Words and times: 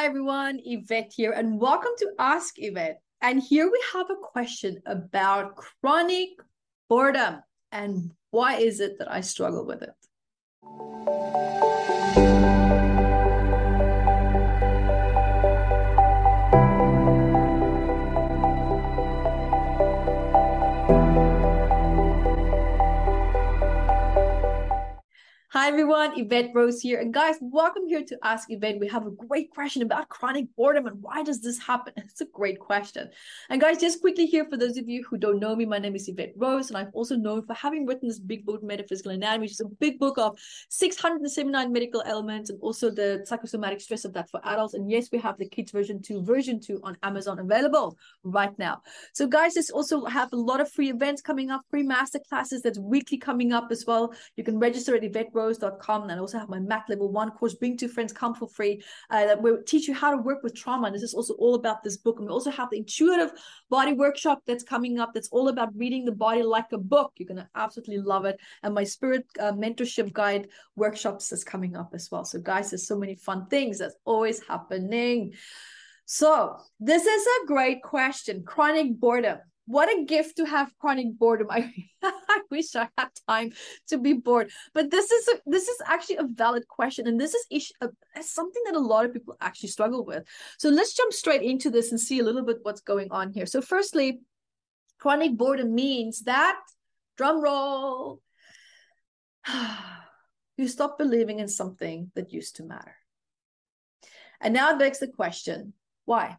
Hi 0.00 0.06
everyone, 0.06 0.60
Yvette 0.64 1.12
here, 1.14 1.32
and 1.32 1.60
welcome 1.60 1.90
to 1.98 2.12
Ask 2.18 2.54
Yvette. 2.56 3.02
And 3.20 3.42
here 3.42 3.70
we 3.70 3.78
have 3.92 4.08
a 4.08 4.16
question 4.16 4.80
about 4.86 5.56
chronic 5.56 6.30
boredom 6.88 7.42
and 7.70 8.10
why 8.30 8.54
is 8.54 8.80
it 8.80 8.96
that 8.98 9.12
I 9.12 9.20
struggle 9.20 9.66
with 9.66 9.82
it? 9.82 9.92
Hi 25.52 25.66
everyone, 25.66 26.16
Yvette 26.16 26.52
Rose 26.54 26.80
here. 26.80 27.00
And 27.00 27.12
guys, 27.12 27.34
welcome 27.40 27.84
here 27.88 28.04
to 28.04 28.16
Ask 28.22 28.52
Yvette. 28.52 28.78
We 28.78 28.86
have 28.86 29.04
a 29.04 29.10
great 29.10 29.50
question 29.50 29.82
about 29.82 30.08
chronic 30.08 30.46
boredom 30.54 30.86
and 30.86 31.02
why 31.02 31.24
does 31.24 31.40
this 31.40 31.58
happen? 31.58 31.92
It's 31.96 32.20
a 32.20 32.26
great 32.26 32.60
question. 32.60 33.10
And 33.48 33.60
guys, 33.60 33.78
just 33.78 34.00
quickly 34.00 34.26
here 34.26 34.44
for 34.44 34.56
those 34.56 34.76
of 34.76 34.88
you 34.88 35.04
who 35.10 35.18
don't 35.18 35.40
know 35.40 35.56
me, 35.56 35.66
my 35.66 35.80
name 35.80 35.96
is 35.96 36.08
Yvette 36.08 36.34
Rose, 36.36 36.68
and 36.68 36.76
I'm 36.76 36.90
also 36.92 37.16
known 37.16 37.44
for 37.46 37.54
having 37.54 37.84
written 37.84 38.06
this 38.06 38.20
big 38.20 38.46
book, 38.46 38.62
Metaphysical 38.62 39.10
Anatomy, 39.10 39.46
which 39.46 39.50
is 39.50 39.60
a 39.60 39.64
big 39.64 39.98
book 39.98 40.18
of 40.18 40.38
679 40.68 41.72
medical 41.72 42.04
elements 42.06 42.50
and 42.50 42.60
also 42.62 42.88
the 42.88 43.24
psychosomatic 43.24 43.80
stress 43.80 44.04
of 44.04 44.12
that 44.12 44.30
for 44.30 44.40
adults. 44.44 44.74
And 44.74 44.88
yes, 44.88 45.08
we 45.10 45.18
have 45.18 45.36
the 45.36 45.48
kids 45.48 45.72
version 45.72 46.00
2, 46.00 46.22
version 46.22 46.60
2 46.60 46.78
on 46.84 46.96
Amazon 47.02 47.40
available 47.40 47.98
right 48.22 48.56
now. 48.56 48.82
So 49.14 49.26
guys, 49.26 49.54
this 49.54 49.70
also 49.70 50.04
have 50.04 50.32
a 50.32 50.36
lot 50.36 50.60
of 50.60 50.70
free 50.70 50.90
events 50.90 51.20
coming 51.20 51.50
up, 51.50 51.62
free 51.70 51.82
master 51.82 52.20
classes 52.28 52.62
that's 52.62 52.78
weekly 52.78 53.18
coming 53.18 53.52
up 53.52 53.72
as 53.72 53.84
well. 53.84 54.14
You 54.36 54.44
can 54.44 54.60
register 54.60 54.94
at 54.94 55.02
Yvette 55.02 55.32
rose.com 55.40 56.02
and 56.02 56.12
I 56.12 56.18
also 56.18 56.38
have 56.38 56.48
my 56.48 56.60
Mac 56.60 56.86
level 56.88 57.10
one 57.10 57.30
course, 57.30 57.54
Bring 57.54 57.76
Two 57.76 57.88
Friends, 57.88 58.12
Come 58.12 58.34
for 58.34 58.48
Free, 58.48 58.82
uh, 59.10 59.26
that 59.26 59.42
will 59.42 59.58
teach 59.66 59.88
you 59.88 59.94
how 59.94 60.10
to 60.10 60.16
work 60.16 60.42
with 60.42 60.54
trauma. 60.54 60.86
And 60.86 60.94
this 60.94 61.02
is 61.02 61.14
also 61.14 61.34
all 61.34 61.54
about 61.54 61.82
this 61.82 61.96
book. 61.96 62.18
And 62.18 62.26
we 62.26 62.32
also 62.32 62.50
have 62.50 62.70
the 62.70 62.78
intuitive 62.78 63.32
body 63.68 63.92
workshop 63.92 64.42
that's 64.46 64.64
coming 64.64 64.98
up 64.98 65.10
that's 65.14 65.28
all 65.30 65.48
about 65.48 65.76
reading 65.76 66.04
the 66.04 66.12
body 66.12 66.42
like 66.42 66.72
a 66.72 66.78
book. 66.78 67.12
You're 67.16 67.28
going 67.28 67.38
to 67.38 67.48
absolutely 67.54 67.98
love 67.98 68.24
it. 68.24 68.38
And 68.62 68.74
my 68.74 68.84
spirit 68.84 69.26
uh, 69.38 69.52
mentorship 69.52 70.12
guide 70.12 70.48
workshops 70.76 71.32
is 71.32 71.44
coming 71.44 71.76
up 71.76 71.90
as 71.94 72.10
well. 72.10 72.24
So, 72.24 72.40
guys, 72.40 72.70
there's 72.70 72.86
so 72.86 72.98
many 72.98 73.14
fun 73.14 73.46
things 73.46 73.78
that's 73.78 73.96
always 74.04 74.42
happening. 74.46 75.34
So, 76.06 76.56
this 76.80 77.04
is 77.06 77.26
a 77.26 77.46
great 77.46 77.82
question 77.82 78.42
chronic 78.44 78.98
boredom 78.98 79.38
what 79.70 79.88
a 79.88 80.04
gift 80.04 80.36
to 80.38 80.44
have 80.44 80.76
chronic 80.80 81.16
boredom. 81.16 81.46
I 81.48 81.72
i 82.02 82.40
wish 82.50 82.74
i 82.74 82.88
had 82.98 83.10
time 83.28 83.52
to 83.88 83.98
be 83.98 84.14
bored. 84.14 84.50
But 84.74 84.90
this 84.90 85.10
is 85.12 85.28
a, 85.28 85.40
this 85.46 85.68
is 85.68 85.80
actually 85.86 86.16
a 86.16 86.24
valid 86.24 86.66
question 86.66 87.06
and 87.06 87.20
this 87.20 87.34
is 87.34 87.46
issue, 87.50 87.74
uh, 87.80 87.88
something 88.20 88.62
that 88.66 88.74
a 88.74 88.80
lot 88.80 89.04
of 89.04 89.12
people 89.12 89.36
actually 89.40 89.68
struggle 89.68 90.04
with. 90.04 90.24
So 90.58 90.70
let's 90.70 90.94
jump 90.94 91.12
straight 91.12 91.42
into 91.42 91.70
this 91.70 91.92
and 91.92 92.00
see 92.00 92.18
a 92.18 92.24
little 92.24 92.42
bit 92.42 92.58
what's 92.62 92.80
going 92.80 93.12
on 93.12 93.32
here. 93.32 93.46
So 93.46 93.62
firstly 93.62 94.20
chronic 94.98 95.36
boredom 95.36 95.72
means 95.72 96.22
that 96.22 96.58
drum 97.16 97.40
roll 97.40 98.20
you 100.56 100.66
stop 100.66 100.98
believing 100.98 101.38
in 101.38 101.48
something 101.48 102.10
that 102.16 102.32
used 102.32 102.56
to 102.56 102.64
matter. 102.64 102.96
And 104.40 104.52
now 104.52 104.72
it 104.72 104.80
begs 104.80 104.98
the 104.98 105.06
question 105.06 105.74
why 106.06 106.38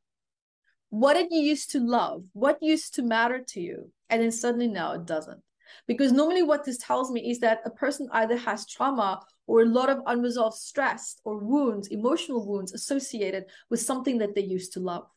what 0.91 1.13
did 1.13 1.27
you 1.31 1.39
used 1.39 1.71
to 1.71 1.79
love? 1.79 2.25
What 2.33 2.57
used 2.61 2.93
to 2.95 3.01
matter 3.01 3.41
to 3.49 3.61
you? 3.61 3.91
And 4.09 4.21
then 4.21 4.31
suddenly 4.31 4.67
now 4.67 4.91
it 4.91 5.05
doesn't. 5.05 5.41
Because 5.87 6.11
normally 6.11 6.43
what 6.43 6.65
this 6.65 6.77
tells 6.77 7.09
me 7.11 7.31
is 7.31 7.39
that 7.39 7.61
a 7.65 7.69
person 7.69 8.09
either 8.11 8.35
has 8.35 8.67
trauma 8.67 9.21
or 9.47 9.61
a 9.61 9.65
lot 9.65 9.89
of 9.89 10.01
unresolved 10.05 10.57
stress 10.57 11.15
or 11.23 11.37
wounds 11.37 11.87
emotional 11.87 12.45
wounds 12.45 12.73
associated 12.73 13.45
with 13.69 13.79
something 13.79 14.17
that 14.17 14.35
they 14.35 14.43
used 14.43 14.73
to 14.73 14.79
love 14.79 15.07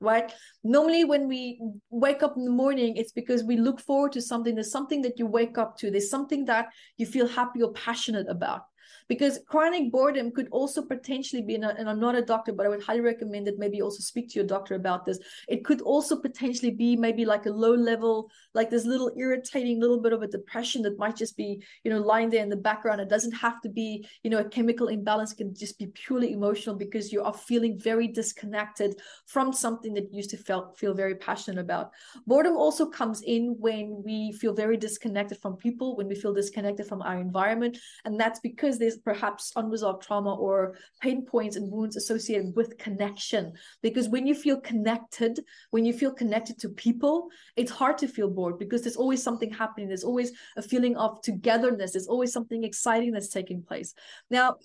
right? 0.00 0.32
Normally 0.62 1.04
when 1.04 1.26
we 1.26 1.60
wake 1.90 2.22
up 2.22 2.36
in 2.36 2.44
the 2.44 2.50
morning 2.50 2.96
it's 2.96 3.12
because 3.12 3.42
we 3.42 3.56
look 3.56 3.80
forward 3.80 4.12
to 4.12 4.22
something. 4.22 4.54
There's 4.54 4.70
something 4.70 5.02
that 5.02 5.18
you 5.18 5.26
wake 5.26 5.58
up 5.58 5.76
to. 5.78 5.90
There's 5.90 6.08
something 6.08 6.44
that 6.44 6.68
you 6.96 7.04
feel 7.04 7.26
happy 7.26 7.62
or 7.62 7.72
passionate 7.72 8.28
about 8.28 8.62
because 9.08 9.40
chronic 9.48 9.90
boredom 9.90 10.30
could 10.30 10.48
also 10.50 10.82
potentially 10.82 11.42
be, 11.42 11.54
and 11.54 11.64
I'm 11.66 12.00
not 12.00 12.14
a 12.14 12.22
doctor, 12.22 12.52
but 12.52 12.66
I 12.66 12.68
would 12.68 12.82
highly 12.82 13.00
recommend 13.00 13.46
that 13.46 13.58
maybe 13.58 13.80
also 13.80 14.00
speak 14.00 14.28
to 14.30 14.34
your 14.34 14.46
doctor 14.46 14.74
about 14.74 15.04
this. 15.04 15.18
It 15.48 15.64
could 15.64 15.80
also 15.80 16.20
potentially 16.20 16.70
be 16.70 16.96
maybe 16.96 17.24
like 17.24 17.46
a 17.46 17.50
low 17.50 17.74
level, 17.74 18.30
like 18.54 18.70
this 18.70 18.84
little 18.84 19.10
irritating 19.16 19.80
little 19.80 20.00
bit 20.00 20.12
of 20.12 20.22
a 20.22 20.26
depression 20.26 20.82
that 20.82 20.98
might 20.98 21.16
just 21.16 21.36
be, 21.36 21.62
you 21.84 21.90
know, 21.90 22.00
lying 22.00 22.30
there 22.30 22.42
in 22.42 22.48
the 22.48 22.56
background. 22.56 23.00
It 23.00 23.08
doesn't 23.08 23.32
have 23.32 23.60
to 23.62 23.68
be, 23.68 24.06
you 24.22 24.30
know, 24.30 24.38
a 24.38 24.48
chemical 24.48 24.88
imbalance, 24.88 25.32
it 25.32 25.36
can 25.36 25.54
just 25.54 25.78
be 25.78 25.86
purely 25.86 26.32
emotional 26.32 26.76
because 26.76 27.12
you 27.12 27.22
are 27.22 27.32
feeling 27.32 27.78
very 27.78 28.08
disconnected 28.08 29.00
from 29.26 29.52
something 29.52 29.94
that 29.94 30.10
you 30.10 30.18
used 30.18 30.30
to 30.30 30.36
feel, 30.36 30.74
feel 30.76 30.94
very 30.94 31.14
passionate 31.14 31.60
about. 31.60 31.92
Boredom 32.26 32.56
also 32.56 32.86
comes 32.86 33.22
in 33.22 33.56
when 33.58 34.02
we 34.04 34.32
feel 34.32 34.52
very 34.52 34.76
disconnected 34.76 35.38
from 35.38 35.56
people, 35.56 35.96
when 35.96 36.08
we 36.08 36.14
feel 36.14 36.34
disconnected 36.34 36.86
from 36.86 37.02
our 37.02 37.18
environment. 37.18 37.78
And 38.04 38.20
that's 38.20 38.40
because 38.40 38.78
there's 38.78 38.97
perhaps 39.04 39.52
unresolved 39.56 40.02
trauma 40.02 40.34
or 40.34 40.76
pain 41.00 41.24
points 41.24 41.56
and 41.56 41.70
wounds 41.70 41.96
associated 41.96 42.54
with 42.56 42.78
connection. 42.78 43.52
Because 43.82 44.08
when 44.08 44.26
you 44.26 44.34
feel 44.34 44.60
connected, 44.60 45.40
when 45.70 45.84
you 45.84 45.92
feel 45.92 46.12
connected 46.12 46.58
to 46.60 46.68
people, 46.68 47.28
it's 47.56 47.70
hard 47.70 47.98
to 47.98 48.08
feel 48.08 48.30
bored 48.30 48.58
because 48.58 48.82
there's 48.82 48.96
always 48.96 49.22
something 49.22 49.52
happening. 49.52 49.88
There's 49.88 50.04
always 50.04 50.32
a 50.56 50.62
feeling 50.62 50.96
of 50.96 51.20
togetherness. 51.22 51.92
There's 51.92 52.08
always 52.08 52.32
something 52.32 52.64
exciting 52.64 53.12
that's 53.12 53.28
taking 53.28 53.62
place. 53.62 53.94
Now, 54.30 54.56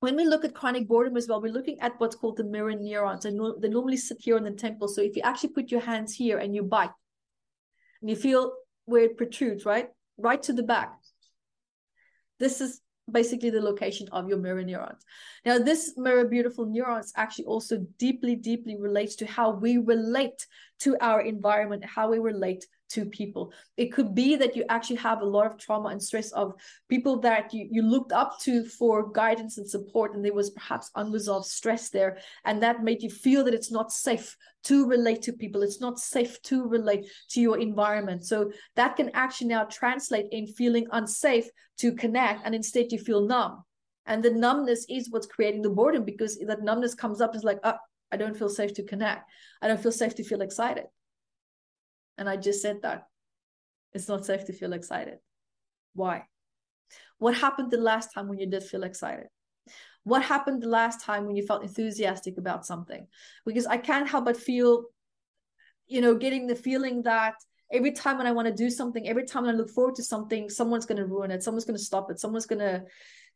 when 0.00 0.16
we 0.16 0.24
look 0.24 0.44
at 0.44 0.54
chronic 0.54 0.86
boredom 0.86 1.16
as 1.16 1.26
well, 1.26 1.40
we're 1.40 1.52
looking 1.52 1.80
at 1.80 1.92
what's 1.98 2.16
called 2.16 2.36
the 2.36 2.44
mirror 2.44 2.74
neurons. 2.74 3.24
And 3.24 3.40
they 3.62 3.68
normally 3.68 3.96
sit 3.96 4.18
here 4.20 4.36
on 4.36 4.44
the 4.44 4.50
temple. 4.50 4.88
So 4.88 5.00
if 5.00 5.16
you 5.16 5.22
actually 5.22 5.50
put 5.50 5.70
your 5.70 5.80
hands 5.80 6.14
here 6.14 6.38
and 6.38 6.54
you 6.54 6.62
bite, 6.62 6.90
and 8.00 8.10
you 8.10 8.16
feel 8.16 8.52
where 8.84 9.04
it 9.04 9.16
protrudes, 9.16 9.64
right? 9.64 9.88
Right 10.18 10.42
to 10.44 10.52
the 10.52 10.62
back. 10.62 10.92
This 12.38 12.60
is 12.60 12.80
basically 13.10 13.50
the 13.50 13.60
location 13.60 14.08
of 14.12 14.28
your 14.28 14.38
mirror 14.38 14.62
neurons. 14.62 15.04
Now, 15.44 15.58
this 15.58 15.94
mirror 15.96 16.26
beautiful 16.26 16.66
neurons 16.66 17.12
actually 17.16 17.44
also 17.46 17.86
deeply, 17.98 18.34
deeply 18.36 18.76
relates 18.76 19.16
to 19.16 19.26
how 19.26 19.50
we 19.50 19.78
relate 19.78 20.46
to 20.80 20.96
our 21.00 21.20
environment, 21.20 21.84
how 21.84 22.10
we 22.10 22.18
relate 22.18 22.66
to 22.90 23.04
people. 23.06 23.52
It 23.76 23.92
could 23.92 24.14
be 24.14 24.36
that 24.36 24.56
you 24.56 24.64
actually 24.68 24.96
have 24.96 25.20
a 25.20 25.24
lot 25.24 25.46
of 25.46 25.58
trauma 25.58 25.88
and 25.88 26.02
stress 26.02 26.32
of 26.32 26.54
people 26.88 27.20
that 27.20 27.52
you, 27.52 27.68
you 27.70 27.82
looked 27.82 28.12
up 28.12 28.38
to 28.42 28.64
for 28.64 29.10
guidance 29.12 29.58
and 29.58 29.68
support, 29.68 30.14
and 30.14 30.24
there 30.24 30.34
was 30.34 30.50
perhaps 30.50 30.90
unresolved 30.94 31.46
stress 31.46 31.90
there. 31.90 32.18
And 32.44 32.62
that 32.62 32.82
made 32.82 33.02
you 33.02 33.10
feel 33.10 33.44
that 33.44 33.54
it's 33.54 33.72
not 33.72 33.92
safe 33.92 34.36
to 34.64 34.86
relate 34.86 35.22
to 35.22 35.32
people. 35.32 35.62
It's 35.62 35.80
not 35.80 35.98
safe 35.98 36.40
to 36.42 36.66
relate 36.66 37.06
to 37.30 37.40
your 37.40 37.58
environment. 37.58 38.24
So 38.24 38.50
that 38.74 38.96
can 38.96 39.10
actually 39.14 39.48
now 39.48 39.64
translate 39.64 40.26
in 40.32 40.46
feeling 40.46 40.86
unsafe 40.92 41.48
to 41.78 41.92
connect, 41.92 42.42
and 42.44 42.54
instead 42.54 42.92
you 42.92 42.98
feel 42.98 43.26
numb. 43.26 43.62
And 44.06 44.22
the 44.22 44.30
numbness 44.30 44.86
is 44.88 45.10
what's 45.10 45.26
creating 45.26 45.62
the 45.62 45.70
boredom 45.70 46.04
because 46.04 46.38
that 46.38 46.62
numbness 46.62 46.94
comes 46.94 47.20
up 47.20 47.34
is 47.34 47.42
like, 47.42 47.58
oh, 47.64 47.74
I 48.12 48.16
don't 48.16 48.36
feel 48.36 48.48
safe 48.48 48.72
to 48.74 48.84
connect. 48.84 49.28
I 49.60 49.68
don't 49.68 49.82
feel 49.82 49.92
safe 49.92 50.14
to 50.14 50.24
feel 50.24 50.42
excited. 50.42 50.84
And 52.18 52.28
I 52.28 52.36
just 52.36 52.62
said 52.62 52.82
that. 52.82 53.06
It's 53.92 54.08
not 54.08 54.26
safe 54.26 54.44
to 54.46 54.52
feel 54.52 54.72
excited. 54.72 55.18
Why? 55.94 56.24
What 57.18 57.34
happened 57.34 57.70
the 57.70 57.78
last 57.78 58.12
time 58.12 58.28
when 58.28 58.38
you 58.38 58.46
did 58.46 58.62
feel 58.62 58.82
excited? 58.82 59.28
What 60.04 60.22
happened 60.22 60.62
the 60.62 60.68
last 60.68 61.02
time 61.02 61.26
when 61.26 61.34
you 61.34 61.46
felt 61.46 61.62
enthusiastic 61.62 62.36
about 62.38 62.66
something? 62.66 63.06
Because 63.44 63.66
I 63.66 63.78
can't 63.78 64.08
help 64.08 64.26
but 64.26 64.36
feel, 64.36 64.84
you 65.86 66.00
know, 66.00 66.14
getting 66.14 66.46
the 66.46 66.54
feeling 66.54 67.02
that 67.02 67.34
every 67.72 67.92
time 67.92 68.18
when 68.18 68.26
I 68.26 68.32
want 68.32 68.48
to 68.48 68.54
do 68.54 68.70
something, 68.70 69.08
every 69.08 69.24
time 69.24 69.46
I 69.46 69.52
look 69.52 69.70
forward 69.70 69.96
to 69.96 70.02
something, 70.02 70.50
someone's 70.50 70.86
going 70.86 70.98
to 70.98 71.06
ruin 71.06 71.30
it. 71.30 71.42
Someone's 71.42 71.64
going 71.64 71.78
to 71.78 71.82
stop 71.84 72.10
it. 72.10 72.20
Someone's 72.20 72.46
going 72.46 72.60
to 72.60 72.84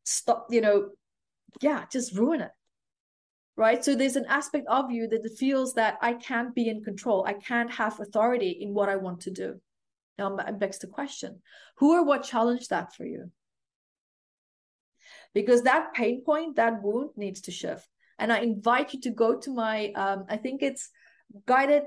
stop, 0.04 0.46
you 0.50 0.60
know, 0.60 0.90
yeah, 1.60 1.84
just 1.90 2.14
ruin 2.16 2.42
it 2.42 2.50
right? 3.60 3.84
So 3.84 3.94
there's 3.94 4.16
an 4.16 4.24
aspect 4.26 4.66
of 4.68 4.90
you 4.90 5.06
that 5.08 5.36
feels 5.38 5.74
that 5.74 5.98
I 6.00 6.14
can't 6.14 6.54
be 6.54 6.70
in 6.70 6.82
control. 6.82 7.26
I 7.26 7.34
can't 7.34 7.70
have 7.70 8.00
authority 8.00 8.52
in 8.58 8.72
what 8.72 8.88
I 8.88 8.96
want 8.96 9.20
to 9.22 9.30
do. 9.30 9.60
Now 10.18 10.34
it 10.38 10.58
begs 10.58 10.78
the 10.78 10.86
question, 10.86 11.42
who 11.76 11.92
or 11.92 12.02
what 12.02 12.22
challenged 12.22 12.70
that 12.70 12.94
for 12.94 13.04
you? 13.04 13.30
Because 15.34 15.62
that 15.64 15.92
pain 15.92 16.24
point, 16.24 16.56
that 16.56 16.82
wound 16.82 17.10
needs 17.16 17.42
to 17.42 17.50
shift. 17.50 17.86
And 18.18 18.32
I 18.32 18.38
invite 18.38 18.94
you 18.94 19.00
to 19.02 19.10
go 19.10 19.38
to 19.38 19.54
my, 19.54 19.92
um, 19.94 20.24
I 20.30 20.38
think 20.38 20.62
it's 20.62 20.88
guided 21.44 21.82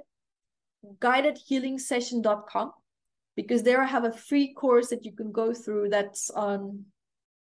guidedhealingsession.com 0.99 2.71
because 3.35 3.63
there 3.63 3.81
I 3.81 3.87
have 3.87 4.03
a 4.03 4.11
free 4.11 4.53
course 4.53 4.89
that 4.89 5.05
you 5.05 5.11
can 5.11 5.31
go 5.31 5.53
through 5.55 5.89
that's 5.89 6.29
on 6.29 6.85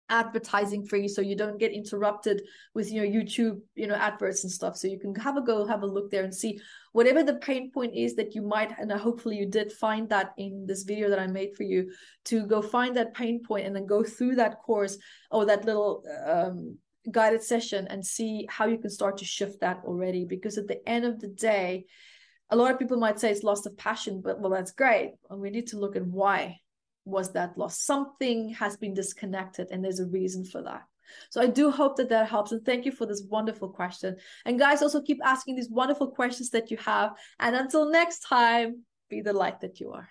advertising 0.10 0.86
free 0.86 1.08
so 1.08 1.22
you 1.22 1.36
don't 1.36 1.60
get 1.60 1.72
interrupted 1.72 2.42
with 2.74 2.92
your 2.92 3.06
know 3.06 3.20
youtube 3.20 3.60
you 3.74 3.88
know 3.88 3.96
adverts 3.96 4.44
and 4.44 4.52
stuff 4.52 4.76
so 4.78 4.88
you 4.88 5.00
can 5.00 5.16
have 5.16 5.36
a 5.36 5.42
go 5.42 5.66
have 5.66 5.82
a 5.82 5.86
look 5.86 6.12
there 6.12 6.24
and 6.24 6.34
see 6.34 6.60
whatever 6.92 7.24
the 7.24 7.36
pain 7.36 7.72
point 7.72 7.94
is 7.96 8.16
that 8.16 8.36
you 8.36 8.42
might 8.42 8.72
and 8.78 8.92
hopefully 8.92 9.36
you 9.36 9.48
did 9.48 9.72
find 9.72 10.08
that 10.10 10.34
in 10.38 10.66
this 10.68 10.84
video 10.84 11.10
that 11.10 11.20
i 11.20 11.26
made 11.26 11.56
for 11.56 11.64
you 11.64 11.92
to 12.24 12.46
go 12.46 12.62
find 12.62 12.96
that 12.96 13.14
pain 13.16 13.42
point 13.44 13.66
and 13.66 13.76
then 13.76 13.86
go 13.86 14.04
through 14.04 14.36
that 14.36 14.60
course 14.60 14.98
or 15.32 15.46
that 15.46 15.66
little 15.66 16.04
um 16.28 16.78
guided 17.12 17.44
session 17.44 17.88
and 17.90 18.06
see 18.06 18.48
how 18.50 18.66
you 18.66 18.78
can 18.78 18.90
start 18.90 19.18
to 19.18 19.26
shift 19.26 19.62
that 19.62 19.82
already. 19.86 20.26
Because 20.26 20.58
at 20.58 20.68
the 20.68 20.88
end 20.88 21.06
of 21.06 21.20
the 21.20 21.28
day, 21.28 21.86
a 22.50 22.56
lot 22.56 22.72
of 22.72 22.80
people 22.80 22.98
might 22.98 23.20
say 23.20 23.32
it's 23.32 23.44
loss 23.44 23.66
of 23.66 23.78
passion, 23.78 24.22
but 24.24 24.40
well, 24.40 24.52
that's 24.52 24.72
great. 24.72 25.14
And 25.30 25.40
we 25.40 25.50
need 25.50 25.68
to 25.68 25.80
look 25.80 25.96
at 25.96 26.06
why 26.06 26.60
was 27.06 27.32
that 27.34 27.58
loss. 27.58 27.80
Something 27.80 28.50
has 28.50 28.78
been 28.78 28.94
disconnected, 28.94 29.68
and 29.72 29.84
there's 29.84 30.00
a 30.00 30.08
reason 30.08 30.44
for 30.44 30.62
that. 30.64 30.84
So 31.30 31.42
I 31.42 31.48
do 31.48 31.72
hope 31.72 31.98
that 31.98 32.10
that 32.10 32.28
helps. 32.28 32.52
And 32.52 32.66
thank 32.66 32.86
you 32.86 32.92
for 32.92 33.06
this 33.06 33.24
wonderful 33.30 33.70
question. 33.70 34.18
And 34.46 34.60
guys, 34.60 34.82
also 34.82 35.02
keep 35.02 35.20
asking 35.24 35.56
these 35.56 35.70
wonderful 35.70 36.10
questions 36.10 36.50
that 36.50 36.72
you 36.72 36.78
have. 36.78 37.16
And 37.40 37.56
until 37.56 37.90
next 37.90 38.20
time, 38.20 38.84
be 39.10 39.22
the 39.22 39.34
light 39.34 39.62
that 39.62 39.80
you 39.80 39.92
are. 39.92 40.10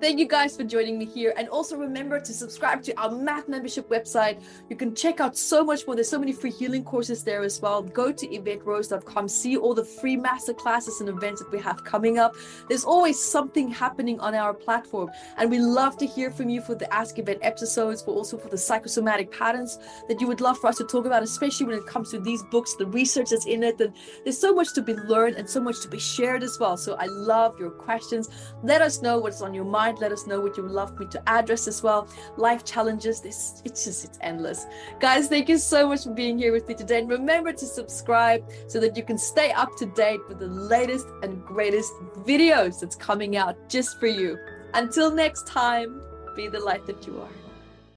Thank 0.00 0.18
you 0.18 0.26
guys 0.26 0.56
for 0.56 0.64
joining 0.64 0.98
me 0.98 1.06
here. 1.06 1.32
And 1.36 1.48
also 1.48 1.76
remember 1.76 2.20
to 2.20 2.32
subscribe 2.32 2.82
to 2.82 3.00
our 3.00 3.10
math 3.10 3.48
membership 3.48 3.88
website. 3.88 4.42
You 4.68 4.76
can 4.76 4.94
check 4.94 5.20
out 5.20 5.36
so 5.36 5.64
much 5.64 5.86
more. 5.86 5.94
There's 5.94 6.08
so 6.08 6.18
many 6.18 6.32
free 6.32 6.50
healing 6.50 6.84
courses 6.84 7.22
there 7.22 7.42
as 7.42 7.62
well. 7.62 7.80
Go 7.80 8.12
to 8.12 8.26
yvetterose.com, 8.26 9.28
see 9.28 9.56
all 9.56 9.72
the 9.72 9.84
free 9.84 10.16
master 10.16 10.52
classes 10.52 11.00
and 11.00 11.08
events 11.08 11.40
that 11.40 11.50
we 11.50 11.60
have 11.60 11.84
coming 11.84 12.18
up. 12.18 12.34
There's 12.68 12.84
always 12.84 13.22
something 13.22 13.70
happening 13.70 14.18
on 14.20 14.34
our 14.34 14.52
platform. 14.52 15.10
And 15.38 15.50
we 15.50 15.58
love 15.58 15.96
to 15.98 16.06
hear 16.06 16.30
from 16.30 16.48
you 16.48 16.60
for 16.60 16.74
the 16.74 16.92
Ask 16.92 17.18
Yvette 17.18 17.38
episodes, 17.40 18.02
but 18.02 18.12
also 18.12 18.36
for 18.36 18.48
the 18.48 18.58
psychosomatic 18.58 19.30
patterns 19.30 19.78
that 20.08 20.20
you 20.20 20.26
would 20.26 20.40
love 20.40 20.58
for 20.58 20.66
us 20.66 20.76
to 20.78 20.84
talk 20.84 21.06
about, 21.06 21.22
especially 21.22 21.66
when 21.66 21.78
it 21.78 21.86
comes 21.86 22.10
to 22.10 22.18
these 22.18 22.42
books, 22.50 22.74
the 22.74 22.86
research 22.86 23.30
that's 23.30 23.46
in 23.46 23.62
it. 23.62 23.80
And 23.80 23.94
there's 24.24 24.38
so 24.38 24.52
much 24.52 24.74
to 24.74 24.82
be 24.82 24.94
learned 24.94 25.36
and 25.36 25.48
so 25.48 25.60
much 25.60 25.80
to 25.82 25.88
be 25.88 26.00
shared 26.00 26.42
as 26.42 26.58
well. 26.58 26.76
So 26.76 26.96
I 26.96 27.06
love 27.06 27.58
your 27.58 27.70
questions. 27.70 28.28
Let 28.62 28.82
us 28.82 29.00
know 29.00 29.18
what's 29.18 29.40
on 29.40 29.54
your 29.54 29.64
mind 29.84 29.98
let 30.00 30.12
us 30.12 30.26
know 30.26 30.40
what 30.40 30.56
you 30.56 30.62
would 30.62 30.72
love 30.72 30.98
me 30.98 31.06
to 31.06 31.20
address 31.28 31.68
as 31.68 31.82
well. 31.82 32.08
Life 32.36 32.64
challenges, 32.64 33.20
this 33.20 33.62
it's 33.64 33.84
just 33.84 34.04
it's 34.04 34.18
endless. 34.20 34.66
Guys, 35.00 35.28
thank 35.28 35.48
you 35.48 35.58
so 35.58 35.88
much 35.88 36.04
for 36.04 36.14
being 36.22 36.38
here 36.38 36.52
with 36.52 36.66
me 36.68 36.74
today. 36.74 37.00
And 37.00 37.08
remember 37.08 37.52
to 37.52 37.66
subscribe 37.66 38.42
so 38.66 38.80
that 38.80 38.96
you 38.96 39.04
can 39.10 39.18
stay 39.18 39.52
up 39.52 39.70
to 39.80 39.86
date 39.86 40.20
with 40.28 40.38
the 40.38 40.52
latest 40.74 41.06
and 41.22 41.44
greatest 41.44 41.92
videos 42.30 42.80
that's 42.80 42.96
coming 42.96 43.36
out 43.36 43.56
just 43.68 43.98
for 44.00 44.06
you. 44.06 44.38
Until 44.74 45.10
next 45.10 45.46
time, 45.46 46.00
be 46.34 46.48
the 46.48 46.60
light 46.60 46.84
that 46.86 47.06
you 47.06 47.20
are. 47.20 47.43